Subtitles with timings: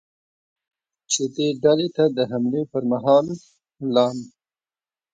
[1.11, 3.27] چې دې ډلې ته د حملې پرمهال
[3.93, 3.95] ل